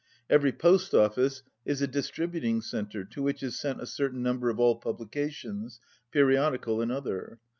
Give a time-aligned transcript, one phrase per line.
[0.31, 4.59] Every post ofBce is a distributing centre to which is sent a certain number of
[4.59, 5.79] all publications,
[6.11, 7.37] periodical and other.